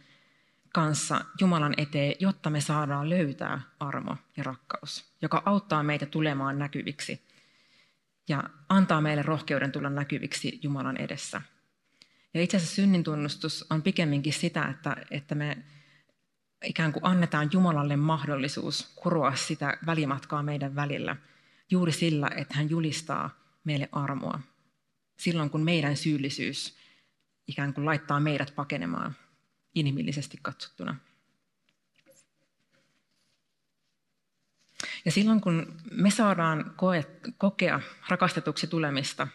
kanssa 0.73 1.25
Jumalan 1.41 1.75
eteen, 1.77 2.15
jotta 2.21 2.51
me 2.51 2.61
saadaan 2.61 3.11
löytää 3.11 3.61
armo 3.81 4.17
ja 4.37 4.43
rakkaus, 4.43 5.05
joka 5.23 5.43
auttaa 5.47 5.83
meitä 5.83 6.07
tulemaan 6.07 6.59
näkyviksi 6.59 7.23
ja 8.29 8.45
antaa 8.69 9.01
meille 9.01 9.23
rohkeuden 9.23 9.73
tulla 9.73 9.91
näkyviksi 9.91 10.61
Jumalan 10.63 10.97
edessä. 10.97 11.43
Ja 12.35 12.43
itse 12.43 12.57
asiassa 12.57 12.75
synnin 12.75 13.05
tunnustus 13.05 13.67
on 13.71 13.83
pikemminkin 13.83 14.33
sitä, 14.33 14.65
että, 14.65 14.97
että 15.11 15.35
me 15.35 15.59
ikään 16.65 16.93
kuin 16.93 17.05
annetaan 17.07 17.51
Jumalalle 17.53 17.97
mahdollisuus 17.97 18.93
kuroa 18.97 19.35
sitä 19.35 19.79
välimatkaa 19.87 20.43
meidän 20.43 20.75
välillä 20.75 21.17
juuri 21.71 21.93
sillä, 21.93 22.31
että 22.37 22.55
hän 22.55 22.71
julistaa 22.71 23.42
meille 23.65 23.89
armoa. 23.93 24.41
Silloin 25.17 25.51
kun 25.51 25.63
meidän 25.63 25.97
syyllisyys 25.97 26.77
ikään 27.47 27.75
kuin 27.75 27.85
laittaa 27.85 28.21
meidät 28.21 28.55
pakenemaan 28.55 29.17
inhimillisesti 29.75 30.39
katsottuna. 30.43 30.97
Ja 35.05 35.13
silloin 35.13 35.41
kun 35.41 35.77
me 35.91 36.11
saadaan 36.11 36.73
koe, 36.77 37.05
kokea 37.39 37.81
rakastetuksi 38.09 38.67
tulemista, 38.67 39.29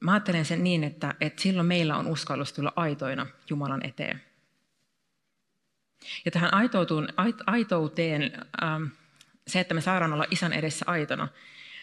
mä 0.00 0.12
ajattelen 0.12 0.44
sen 0.44 0.64
niin, 0.64 0.84
että, 0.84 1.14
että 1.20 1.42
silloin 1.42 1.66
meillä 1.66 1.96
on 1.96 2.06
uskallus 2.06 2.52
tulla 2.52 2.72
aitoina 2.76 3.26
Jumalan 3.50 3.86
eteen. 3.86 4.22
Ja 6.24 6.30
tähän 6.30 6.50
aitouteen, 7.46 8.32
ähm, 8.62 8.84
se, 9.46 9.60
että 9.60 9.74
me 9.74 9.80
saadaan 9.80 10.12
olla 10.12 10.26
isän 10.30 10.52
edessä 10.52 10.84
aitona, 10.88 11.28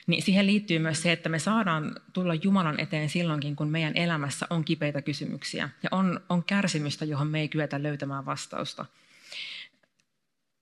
niin 0.10 0.24
siihen 0.24 0.46
liittyy 0.46 0.80
myös 0.80 1.02
se, 1.02 1.12
että 1.12 1.30
me 1.30 1.40
saadaan 1.40 1.96
tulla 2.14 2.34
Jumalan 2.34 2.80
eteen 2.80 3.10
silloinkin, 3.10 3.56
kun 3.56 3.70
meidän 3.70 3.98
elämässä 3.98 4.48
on 4.50 4.66
kipeitä 4.66 5.02
kysymyksiä 5.02 5.70
ja 5.84 5.90
on, 5.92 6.22
on 6.30 6.44
kärsimystä, 6.44 7.06
johon 7.06 7.28
me 7.28 7.40
ei 7.40 7.50
kyetä 7.50 7.84
löytämään 7.84 8.26
vastausta. 8.26 8.86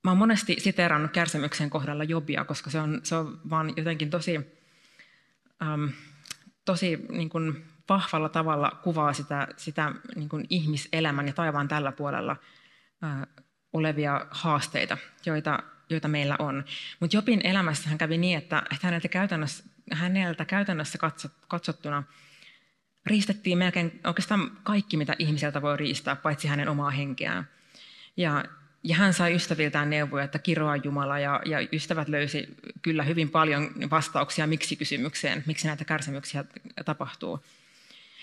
Mä 0.04 0.12
oon 0.12 0.18
monesti 0.18 0.56
siteerannut 0.60 1.12
kärsimyksen 1.12 1.70
kohdalla 1.70 2.04
Jobia, 2.04 2.46
koska 2.46 2.70
se 2.70 2.80
on, 2.80 3.00
se 3.04 3.16
on 3.16 3.42
vaan 3.50 3.74
jotenkin 3.78 4.10
tosi, 4.10 4.40
äm, 5.62 5.90
tosi 6.66 7.06
niin 7.10 7.30
kuin 7.30 7.66
vahvalla 7.90 8.30
tavalla 8.30 8.72
kuvaa 8.84 9.14
sitä, 9.14 9.48
sitä 9.58 9.92
niin 10.16 10.30
kuin 10.30 10.46
ihmiselämän 10.50 11.28
ja 11.28 11.34
taivaan 11.34 11.68
tällä 11.68 11.92
puolella 11.92 12.36
ää, 13.02 13.28
olevia 13.74 14.26
haasteita, 14.32 14.98
joita, 15.26 15.64
joita 15.90 16.08
meillä 16.08 16.36
on. 16.40 16.66
Mutta 17.00 17.18
Jobin 17.18 17.42
elämässä 17.44 17.90
hän 17.90 17.98
kävi 17.98 18.18
niin, 18.18 18.38
että, 18.38 18.64
että 18.72 18.88
häneltä 18.88 19.08
käytännössä, 19.08 19.64
häneltä 19.94 20.46
käytännössä 20.46 20.98
katsottuna 21.48 22.04
riistettiin 23.06 23.58
melkein 23.58 24.00
oikeastaan 24.04 24.52
kaikki, 24.64 24.98
mitä 24.98 25.16
ihmiseltä 25.20 25.62
voi 25.62 25.78
riistää, 25.78 26.16
paitsi 26.16 26.48
hänen 26.48 26.70
omaa 26.70 26.92
henkeään. 26.92 27.50
Ja, 28.18 28.46
ja 28.84 28.96
hän 28.96 29.14
sai 29.14 29.36
ystäviltään 29.36 29.90
neuvoja, 29.90 30.24
että 30.24 30.40
kiroa 30.40 30.76
Jumala, 30.76 31.20
ja, 31.20 31.42
ja 31.46 31.68
ystävät 31.74 32.08
löysi 32.08 32.48
kyllä 32.82 33.04
hyvin 33.04 33.30
paljon 33.30 33.72
vastauksia 33.92 34.48
miksi-kysymykseen, 34.48 35.44
miksi 35.46 35.68
näitä 35.68 35.86
kärsimyksiä 35.86 36.46
tapahtuu. 36.86 37.44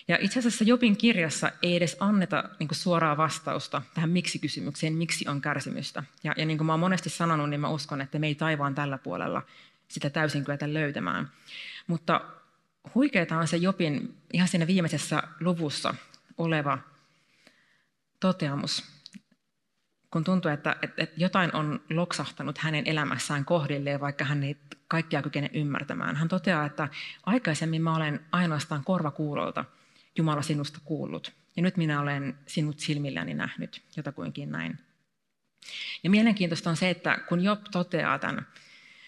Ja 0.08 0.18
itse 0.20 0.38
asiassa 0.38 0.64
Jobin 0.64 0.96
kirjassa 0.96 1.52
ei 1.62 1.76
edes 1.76 1.96
anneta 2.00 2.44
niin 2.58 2.68
kuin 2.68 2.78
suoraa 2.78 3.16
vastausta 3.16 3.82
tähän 3.94 4.10
miksi-kysymykseen, 4.10 4.92
miksi 4.92 5.28
on 5.28 5.40
kärsimystä. 5.40 6.04
Ja, 6.24 6.34
ja 6.36 6.46
niin 6.46 6.58
kuin 6.58 6.66
mä 6.66 6.72
olen 6.72 6.80
monesti 6.80 7.10
sanonut, 7.10 7.50
niin 7.50 7.60
mä 7.60 7.68
uskon, 7.68 8.00
että 8.00 8.18
me 8.18 8.26
ei 8.26 8.34
taivaan 8.34 8.74
tällä 8.74 8.98
puolella 8.98 9.42
sitä 9.88 10.10
täysin 10.10 10.44
kyetä 10.44 10.74
löytämään. 10.74 11.30
Mutta 11.86 12.20
huikeeta 12.94 13.38
on 13.38 13.48
se 13.48 13.56
Jobin 13.56 14.16
ihan 14.32 14.48
siinä 14.48 14.66
viimeisessä 14.66 15.22
luvussa 15.40 15.94
oleva 16.38 16.78
toteamus, 18.20 18.84
kun 20.10 20.24
tuntuu, 20.24 20.50
että, 20.50 20.76
että, 20.82 21.02
että 21.02 21.14
jotain 21.20 21.54
on 21.54 21.80
loksahtanut 21.90 22.58
hänen 22.58 22.86
elämässään 22.86 23.44
kohdilleen, 23.44 24.00
vaikka 24.00 24.24
hän 24.24 24.42
ei 24.42 24.56
kaikkia 24.88 25.22
kykene 25.22 25.50
ymmärtämään. 25.54 26.16
Hän 26.16 26.28
toteaa, 26.28 26.66
että 26.66 26.88
aikaisemmin 27.26 27.82
mä 27.82 27.96
olen 27.96 28.20
ainoastaan 28.32 28.84
korvakuulolta– 28.84 29.64
Jumala 30.18 30.42
sinusta 30.42 30.78
kuullut. 30.84 31.32
Ja 31.56 31.62
nyt 31.62 31.76
minä 31.76 32.00
olen 32.00 32.38
sinut 32.46 32.78
silmilläni 32.78 33.34
nähnyt, 33.34 33.82
jotakuinkin 33.96 34.50
näin. 34.50 34.78
Ja 36.02 36.10
mielenkiintoista 36.10 36.70
on 36.70 36.76
se, 36.76 36.90
että 36.90 37.18
kun 37.28 37.44
Job 37.44 37.60
toteaa 37.72 38.18
tämän, 38.18 38.46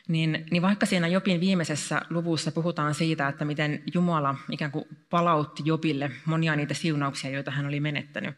niin, 0.09 0.47
niin 0.51 0.63
vaikka 0.63 0.87
siinä 0.87 1.09
Jobin 1.09 1.41
viimeisessä 1.41 2.03
luvussa 2.11 2.53
puhutaan 2.53 2.95
siitä, 2.95 3.29
että 3.29 3.45
miten 3.45 3.83
Jumala 3.95 4.35
ikään 4.51 4.71
kuin 4.71 4.85
palautti 5.11 5.63
Jobille 5.65 6.11
monia 6.25 6.57
niitä 6.57 6.75
siunauksia, 6.75 7.31
joita 7.31 7.51
hän 7.51 7.67
oli 7.67 7.81
menettänyt, 7.81 8.35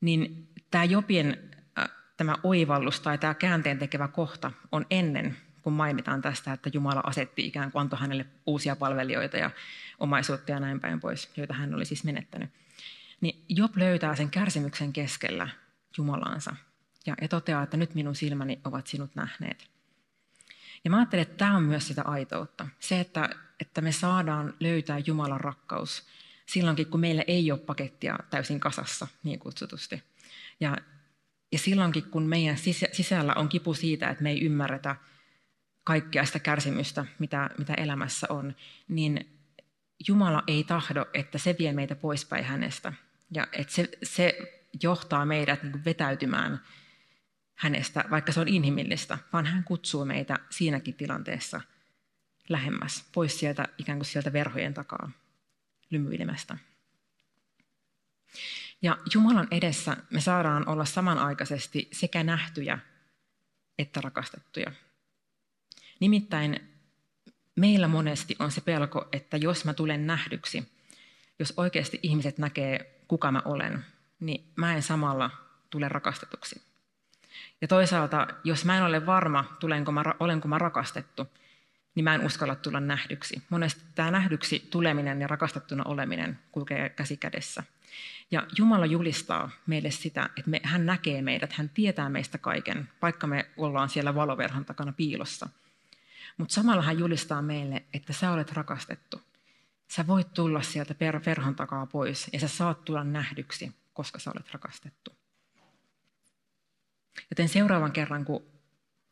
niin 0.00 0.48
tämä 0.70 0.84
Jobin 0.84 1.36
äh, 1.78 1.90
tämä 2.16 2.34
oivallus 2.42 3.00
tai 3.00 3.18
tämä 3.18 3.34
käänteen 3.34 3.78
tekevä 3.78 4.08
kohta 4.08 4.52
on 4.72 4.86
ennen 4.90 5.36
kun 5.62 5.72
mainitaan 5.72 6.22
tästä, 6.22 6.52
että 6.52 6.70
Jumala 6.72 7.00
asetti 7.04 7.46
ikään 7.46 7.72
kuin 7.72 7.80
antoi 7.80 7.98
hänelle 7.98 8.26
uusia 8.46 8.76
palvelijoita 8.76 9.36
ja 9.36 9.50
omaisuutta 9.98 10.52
ja 10.52 10.60
näin 10.60 10.80
päin 10.80 11.00
pois, 11.00 11.30
joita 11.36 11.54
hän 11.54 11.74
oli 11.74 11.84
siis 11.84 12.04
menettänyt. 12.04 12.50
Niin 13.20 13.44
Job 13.48 13.76
löytää 13.76 14.16
sen 14.16 14.30
kärsimyksen 14.30 14.92
keskellä 14.92 15.48
Jumalansa 15.98 16.56
ja, 17.06 17.14
ja 17.20 17.28
toteaa, 17.28 17.62
että 17.62 17.76
nyt 17.76 17.94
minun 17.94 18.14
silmäni 18.14 18.60
ovat 18.64 18.86
sinut 18.86 19.14
nähneet. 19.14 19.70
Ja 20.84 20.90
mä 20.90 20.96
ajattelen, 20.96 21.22
että 21.22 21.36
tämä 21.36 21.56
on 21.56 21.62
myös 21.62 21.88
sitä 21.88 22.02
aitoutta. 22.02 22.68
Se, 22.78 23.00
että, 23.00 23.30
että 23.60 23.80
me 23.80 23.92
saadaan 23.92 24.54
löytää 24.60 24.98
Jumalan 24.98 25.40
rakkaus 25.40 26.06
silloinkin, 26.46 26.86
kun 26.86 27.00
meillä 27.00 27.24
ei 27.26 27.52
ole 27.52 27.60
pakettia 27.60 28.18
täysin 28.30 28.60
kasassa, 28.60 29.06
niin 29.22 29.38
kutsutusti. 29.38 30.02
Ja, 30.60 30.76
ja 31.52 31.58
silloinkin, 31.58 32.02
kun 32.04 32.22
meidän 32.22 32.56
sisällä 32.92 33.34
on 33.36 33.48
kipu 33.48 33.74
siitä, 33.74 34.08
että 34.08 34.22
me 34.22 34.30
ei 34.30 34.44
ymmärretä 34.44 34.96
kaikkea 35.90 36.24
sitä 36.24 36.38
kärsimystä, 36.38 37.06
mitä, 37.18 37.50
mitä 37.58 37.74
elämässä 37.74 38.26
on, 38.30 38.56
niin 38.88 39.40
Jumala 40.08 40.42
ei 40.46 40.64
tahdo, 40.64 41.06
että 41.14 41.38
se 41.38 41.56
vie 41.58 41.72
meitä 41.72 41.94
poispäin 41.94 42.44
hänestä. 42.44 42.92
Ja 43.30 43.46
että 43.52 43.72
se, 43.72 43.88
se 44.02 44.38
johtaa 44.82 45.26
meidät 45.26 45.62
niin 45.62 45.84
vetäytymään 45.84 46.60
hänestä, 47.54 48.04
vaikka 48.10 48.32
se 48.32 48.40
on 48.40 48.48
inhimillistä, 48.48 49.18
vaan 49.32 49.46
hän 49.46 49.64
kutsuu 49.64 50.04
meitä 50.04 50.38
siinäkin 50.50 50.94
tilanteessa 50.94 51.60
lähemmäs, 52.48 53.04
pois 53.14 53.38
sieltä 53.40 53.68
ikään 53.78 53.98
kuin 53.98 54.06
sieltä 54.06 54.32
verhojen 54.32 54.74
takaa 54.74 55.10
lymyilemästä. 55.90 56.56
Ja 58.82 58.98
Jumalan 59.14 59.48
edessä 59.50 59.96
me 60.10 60.20
saadaan 60.20 60.68
olla 60.68 60.84
samanaikaisesti 60.84 61.88
sekä 61.92 62.22
nähtyjä 62.22 62.78
että 63.78 64.00
rakastettuja. 64.00 64.72
Nimittäin 66.00 66.70
meillä 67.56 67.88
monesti 67.88 68.36
on 68.38 68.50
se 68.50 68.60
pelko, 68.60 69.08
että 69.12 69.36
jos 69.36 69.64
mä 69.64 69.74
tulen 69.74 70.06
nähdyksi, 70.06 70.72
jos 71.38 71.54
oikeasti 71.56 72.00
ihmiset 72.02 72.38
näkee, 72.38 73.00
kuka 73.08 73.32
mä 73.32 73.42
olen, 73.44 73.84
niin 74.20 74.44
mä 74.56 74.74
en 74.74 74.82
samalla 74.82 75.30
tule 75.70 75.88
rakastetuksi. 75.88 76.62
Ja 77.60 77.68
toisaalta, 77.68 78.26
jos 78.44 78.64
mä 78.64 78.76
en 78.76 78.82
ole 78.82 79.06
varma, 79.06 79.56
tulenko 79.60 79.92
mä, 79.92 80.04
olenko 80.20 80.48
mä 80.48 80.58
rakastettu, 80.58 81.26
niin 81.94 82.04
mä 82.04 82.14
en 82.14 82.26
uskalla 82.26 82.54
tulla 82.54 82.80
nähdyksi. 82.80 83.42
Monesti 83.50 83.82
tämä 83.94 84.10
nähdyksi 84.10 84.68
tuleminen 84.70 85.20
ja 85.20 85.26
rakastettuna 85.26 85.84
oleminen 85.84 86.38
kulkee 86.52 86.88
käsi 86.88 87.16
kädessä. 87.16 87.62
Ja 88.30 88.46
Jumala 88.58 88.86
julistaa 88.86 89.50
meille 89.66 89.90
sitä, 89.90 90.30
että 90.36 90.50
me, 90.50 90.60
hän 90.62 90.86
näkee 90.86 91.22
meidät, 91.22 91.52
hän 91.52 91.68
tietää 91.68 92.08
meistä 92.08 92.38
kaiken, 92.38 92.88
vaikka 93.02 93.26
me 93.26 93.50
ollaan 93.56 93.88
siellä 93.88 94.14
valoverhon 94.14 94.64
takana 94.64 94.92
piilossa– 94.92 95.48
mutta 96.40 96.54
samalla 96.54 96.82
hän 96.82 96.98
julistaa 96.98 97.42
meille, 97.42 97.84
että 97.94 98.12
sä 98.12 98.30
olet 98.30 98.52
rakastettu. 98.52 99.22
Sä 99.88 100.06
voit 100.06 100.34
tulla 100.34 100.62
sieltä 100.62 100.94
perhon 101.24 101.54
takaa 101.54 101.86
pois 101.86 102.30
ja 102.32 102.40
sä 102.40 102.48
saat 102.48 102.84
tulla 102.84 103.04
nähdyksi, 103.04 103.72
koska 103.92 104.18
sä 104.18 104.30
olet 104.30 104.52
rakastettu. 104.52 105.16
Joten 107.30 107.48
seuraavan 107.48 107.92
kerran, 107.92 108.24
kun 108.24 108.42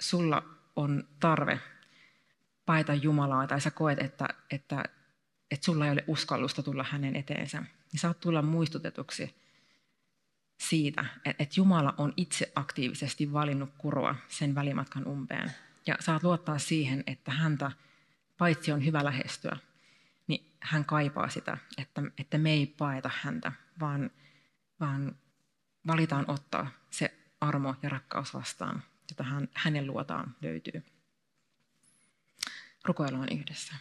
sulla 0.01 0.43
on 0.77 1.09
tarve 1.21 1.61
paita 2.67 2.95
Jumalaa 2.95 3.47
tai 3.47 3.61
sä 3.61 3.71
koet, 3.71 3.99
että, 3.99 4.29
että, 4.51 4.85
että 5.51 5.65
sulla 5.65 5.87
ei 5.87 5.93
ole 5.93 6.05
uskallusta 6.07 6.63
tulla 6.63 6.85
hänen 6.91 7.17
eteensä, 7.17 7.61
niin 7.93 8.01
saat 8.01 8.21
tulla 8.21 8.43
muistutetuksi 8.43 9.35
siitä, 10.61 11.05
että 11.25 11.55
Jumala 11.57 11.95
on 11.99 12.13
itse 12.17 12.53
aktiivisesti 12.55 13.33
valinnut 13.33 13.71
kuroa 13.79 14.15
sen 14.29 14.55
välimatkan 14.55 15.07
umpeen– 15.07 15.53
ja 15.89 15.97
saat 16.01 16.23
luottaa 16.23 16.59
siihen, 16.59 17.05
että 17.07 17.31
häntä, 17.31 17.73
paitsi 18.39 18.73
on 18.73 18.85
hyvä 18.85 19.05
lähestyä, 19.05 19.57
niin 20.27 20.53
hän 20.61 20.85
kaipaa 20.85 21.29
sitä, 21.29 21.59
että, 21.79 22.03
että 22.19 22.39
me 22.39 22.53
ei 22.53 22.67
paeta 22.67 23.11
häntä, 23.23 23.53
vaan, 23.81 24.11
vaan 24.81 25.17
valitaan 25.87 26.25
ottaa 26.31 26.71
se 26.91 27.15
armo 27.41 27.75
ja 27.83 27.89
rakkaus 27.89 28.35
vastaan, 28.35 28.83
jota 29.11 29.25
hän, 29.25 29.49
hänen 29.55 29.87
luotaan 29.87 30.37
löytyy. 30.43 30.85
Rukoillaan 32.85 33.29
yhdessä. 33.33 33.75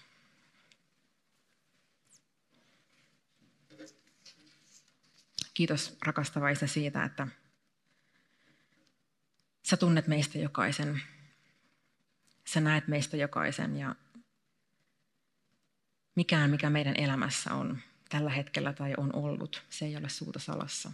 Kiitos 5.54 5.98
rakastava 6.02 6.50
Isä 6.50 6.68
siitä, 6.68 7.04
että 7.04 7.28
sä 9.64 9.78
tunnet 9.78 10.08
meistä 10.08 10.38
jokaisen 10.38 11.02
Sä 12.48 12.62
näet 12.62 12.88
meistä 12.88 13.18
jokaisen 13.18 13.78
ja 13.78 13.96
mikään, 16.16 16.50
mikä 16.50 16.70
meidän 16.70 16.96
elämässä 16.98 17.54
on 17.54 17.80
tällä 18.10 18.30
hetkellä 18.30 18.74
tai 18.74 18.94
on 18.98 19.16
ollut, 19.16 19.64
se 19.70 19.86
ei 19.86 19.98
ole 19.98 20.10
suuta 20.10 20.40
salassa. 20.40 20.92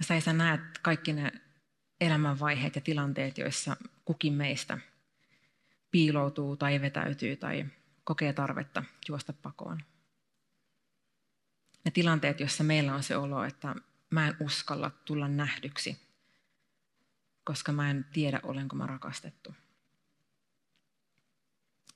Sä, 0.00 0.20
sä 0.20 0.32
näet 0.32 0.60
kaikki 0.82 1.12
ne 1.12 1.32
elämänvaiheet 2.00 2.74
ja 2.74 2.80
tilanteet, 2.80 3.38
joissa 3.38 3.76
kukin 4.04 4.32
meistä 4.32 4.78
piiloutuu 5.90 6.56
tai 6.56 6.80
vetäytyy 6.80 7.36
tai 7.36 7.66
kokee 8.04 8.32
tarvetta 8.32 8.84
juosta 9.08 9.32
pakoon. 9.32 9.82
Ne 11.84 11.90
tilanteet, 11.90 12.40
joissa 12.40 12.64
meillä 12.64 12.94
on 12.94 13.02
se 13.02 13.16
olo, 13.16 13.44
että 13.44 13.74
mä 14.10 14.28
en 14.28 14.36
uskalla 14.40 14.90
tulla 14.90 15.28
nähdyksi, 15.28 16.11
koska 17.44 17.72
mä 17.72 17.90
en 17.90 18.04
tiedä, 18.12 18.40
olenko 18.42 18.76
mä 18.76 18.86
rakastettu. 18.86 19.54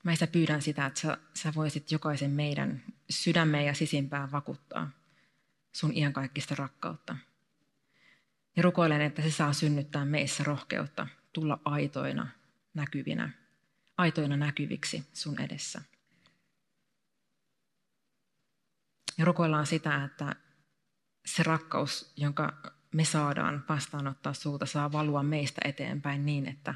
Mä 0.03 0.13
sitä 0.13 0.27
pyydän 0.27 0.61
sitä, 0.61 0.85
että 0.85 0.99
sä, 0.99 1.17
sä 1.33 1.53
voisit 1.55 1.91
jokaisen 1.91 2.31
meidän 2.31 2.83
sydämeen 3.09 3.65
ja 3.65 3.73
sisimpään 3.73 4.31
vakuuttaa 4.31 4.89
sun 5.71 5.97
iankaikkista 5.97 6.55
rakkautta. 6.55 7.17
Ja 8.55 8.63
rukoilen, 8.63 9.01
että 9.01 9.21
se 9.21 9.31
saa 9.31 9.53
synnyttää 9.53 10.05
meissä 10.05 10.43
rohkeutta 10.43 11.07
tulla 11.33 11.59
aitoina, 11.65 12.27
näkyvinä, 12.73 13.29
aitoina 13.97 14.37
näkyviksi 14.37 15.07
sun 15.13 15.41
edessä. 15.41 15.81
Ja 19.17 19.25
rukoillaan 19.25 19.65
sitä, 19.65 20.03
että 20.03 20.35
se 21.25 21.43
rakkaus, 21.43 22.13
jonka 22.15 22.73
me 22.97 23.05
saadaan 23.05 23.65
vastaanottaa 23.69 24.33
sulta, 24.33 24.65
saa 24.65 24.91
valua 24.91 25.23
meistä 25.23 25.61
eteenpäin 25.65 26.25
niin, 26.25 26.47
että 26.47 26.75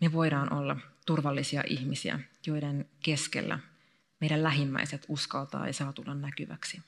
me 0.00 0.12
voidaan 0.12 0.52
olla 0.52 0.76
turvallisia 1.06 1.62
ihmisiä, 1.66 2.20
joiden 2.46 2.90
keskellä 3.04 3.58
meidän 4.20 4.42
lähimmäiset 4.42 5.06
uskaltaa 5.08 5.66
ja 5.66 5.72
saa 5.72 5.92
tulla 5.92 6.14
näkyväksi. 6.14 6.82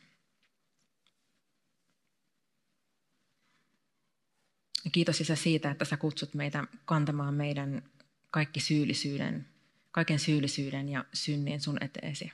Ja 4.85 4.91
kiitos 4.91 5.21
Isä 5.21 5.37
siitä, 5.37 5.71
että 5.71 5.85
sä 5.85 5.97
kutsut 5.97 6.35
meitä 6.35 6.65
kantamaan 6.85 7.35
meidän 7.35 7.83
kaikki 8.31 8.61
syyllisyyden, 8.61 9.49
kaiken 9.91 10.19
syyllisyyden 10.19 10.89
ja 10.89 11.05
synnin 11.13 11.61
sun 11.61 11.79
eteesi. 11.81 12.33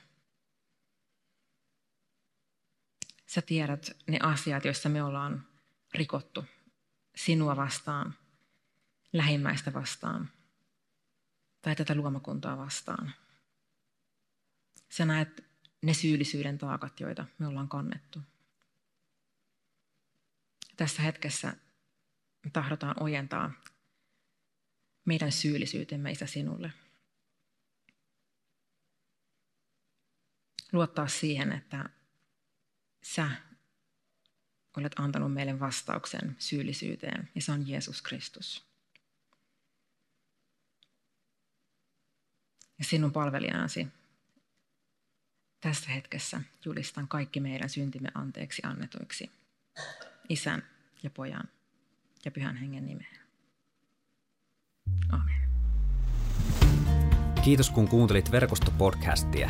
Sä 3.33 3.41
tiedät 3.41 3.97
ne 4.07 4.19
asiat, 4.21 4.65
joissa 4.65 4.89
me 4.89 5.03
ollaan 5.03 5.47
rikottu 5.93 6.45
sinua 7.15 7.55
vastaan, 7.55 8.15
lähimmäistä 9.13 9.73
vastaan 9.73 10.29
tai 11.61 11.75
tätä 11.75 11.95
luomakuntaa 11.95 12.57
vastaan. 12.57 13.13
Sä 14.89 15.05
näet 15.05 15.45
ne 15.81 15.93
syyllisyyden 15.93 16.57
taakat, 16.57 16.99
joita 16.99 17.25
me 17.39 17.47
ollaan 17.47 17.69
kannettu. 17.69 18.19
Tässä 20.77 21.01
hetkessä 21.01 21.53
me 22.43 22.49
tahdotaan 22.49 23.03
ojentaa 23.03 23.51
meidän 25.05 25.31
syyllisyytemme 25.31 26.11
Isä 26.11 26.27
sinulle. 26.27 26.73
Luottaa 30.71 31.07
siihen, 31.07 31.51
että 31.51 31.89
sä 33.03 33.29
olet 34.77 34.99
antanut 34.99 35.33
meille 35.33 35.59
vastauksen 35.59 36.35
syyllisyyteen, 36.39 37.29
ja 37.35 37.41
se 37.41 37.51
on 37.51 37.67
Jeesus 37.67 38.01
Kristus. 38.01 38.65
Ja 42.79 42.85
sinun 42.85 43.11
palvelijanasi 43.11 43.87
tässä 45.61 45.89
hetkessä 45.89 46.41
julistan 46.65 47.07
kaikki 47.07 47.39
meidän 47.39 47.69
syntimme 47.69 48.09
anteeksi 48.13 48.61
annetuiksi. 48.65 49.31
Isän 50.29 50.63
ja 51.03 51.09
pojan 51.09 51.49
ja 52.25 52.31
pyhän 52.31 52.55
hengen 52.55 52.85
nimeen. 52.85 53.19
Amen. 55.09 55.49
Kiitos 57.43 57.69
kun 57.69 57.87
kuuntelit 57.87 58.31
verkostopodcastia. 58.31 59.49